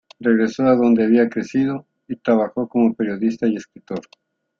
Regresó 0.19 0.65
a 0.65 0.75
donde 0.75 1.03
había 1.03 1.29
crecido 1.29 1.85
y 2.07 2.15
trabajó 2.15 2.67
como 2.67 2.95
periodista 2.95 3.45
y 3.45 3.55
escritor. 3.57 3.99